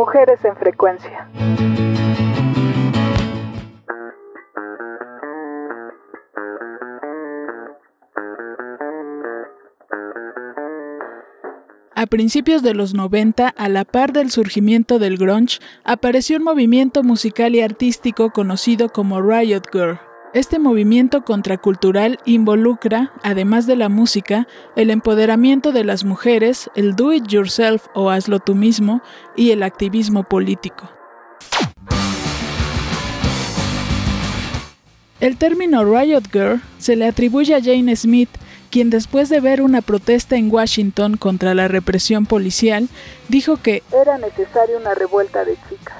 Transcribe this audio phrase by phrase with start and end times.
[0.00, 1.28] Mujeres en Frecuencia.
[11.94, 17.02] A principios de los 90, a la par del surgimiento del grunge, apareció un movimiento
[17.02, 20.09] musical y artístico conocido como Riot Girl.
[20.32, 27.12] Este movimiento contracultural involucra, además de la música, el empoderamiento de las mujeres, el do
[27.12, 29.02] it yourself o hazlo tú mismo
[29.34, 30.88] y el activismo político.
[35.18, 38.30] El término Riot Girl se le atribuye a Jane Smith,
[38.70, 42.88] quien después de ver una protesta en Washington contra la represión policial,
[43.28, 45.96] dijo que era necesaria una revuelta de chicas.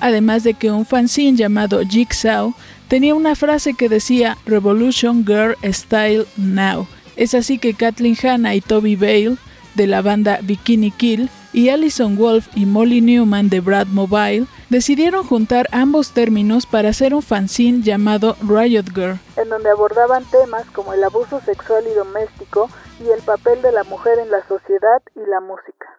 [0.00, 2.54] Además de que un fanzine llamado Jigsaw
[2.88, 6.86] tenía una frase que decía Revolution Girl Style Now.
[7.16, 9.36] Es así que Kathleen Hanna y Toby Bale,
[9.74, 15.24] de la banda Bikini Kill, y Alison Wolf y Molly Newman de Brad Mobile decidieron
[15.24, 20.92] juntar ambos términos para hacer un fanzine llamado Riot Girl, en donde abordaban temas como
[20.92, 22.68] el abuso sexual y doméstico
[22.98, 25.94] y el papel de la mujer en la sociedad y la música.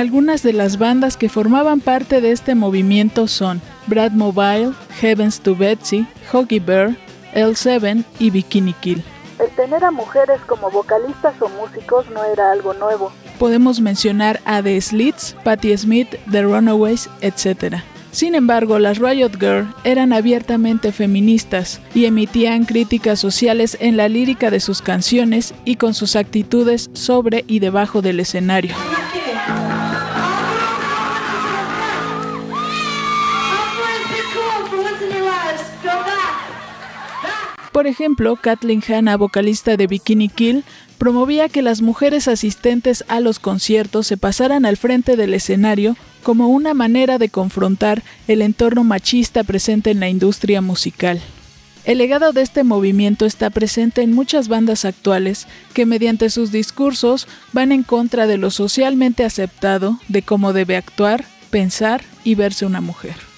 [0.00, 5.54] Algunas de las bandas que formaban parte de este movimiento son Brad Mobile, Heavens to
[5.54, 6.96] Betsy, Hoggy Bear,
[7.34, 9.04] L7 y Bikini Kill.
[9.38, 13.12] El tener a mujeres como vocalistas o músicos no era algo nuevo.
[13.38, 17.82] Podemos mencionar a The Slits, Patti Smith, The Runaways, etc.
[18.10, 24.50] Sin embargo, las Riot Girl eran abiertamente feministas y emitían críticas sociales en la lírica
[24.50, 28.74] de sus canciones y con sus actitudes sobre y debajo del escenario.
[37.80, 40.64] Por ejemplo, Kathleen Hanna, vocalista de Bikini Kill,
[40.98, 46.48] promovía que las mujeres asistentes a los conciertos se pasaran al frente del escenario como
[46.48, 51.22] una manera de confrontar el entorno machista presente en la industria musical.
[51.86, 57.28] El legado de este movimiento está presente en muchas bandas actuales que mediante sus discursos
[57.54, 62.82] van en contra de lo socialmente aceptado de cómo debe actuar, pensar y verse una
[62.82, 63.29] mujer.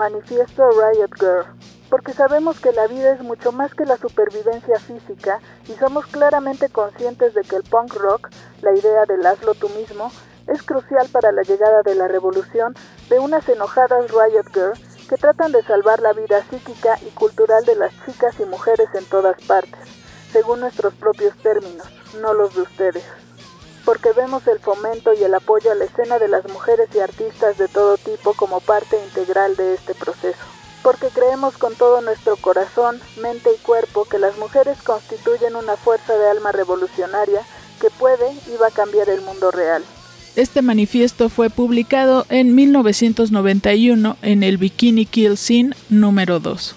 [0.00, 1.44] Manifiesto Riot Girl,
[1.90, 6.70] porque sabemos que la vida es mucho más que la supervivencia física y somos claramente
[6.70, 8.30] conscientes de que el punk rock,
[8.62, 10.10] la idea del hazlo tú mismo,
[10.46, 12.74] es crucial para la llegada de la revolución
[13.10, 14.72] de unas enojadas Riot Girl
[15.06, 19.04] que tratan de salvar la vida psíquica y cultural de las chicas y mujeres en
[19.04, 19.80] todas partes,
[20.32, 21.86] según nuestros propios términos,
[22.22, 23.04] no los de ustedes
[23.84, 27.58] porque vemos el fomento y el apoyo a la escena de las mujeres y artistas
[27.58, 30.38] de todo tipo como parte integral de este proceso.
[30.82, 36.16] Porque creemos con todo nuestro corazón, mente y cuerpo que las mujeres constituyen una fuerza
[36.16, 37.42] de alma revolucionaria
[37.80, 39.84] que puede y va a cambiar el mundo real.
[40.36, 46.76] Este manifiesto fue publicado en 1991 en el Bikini Kill Scene número 2.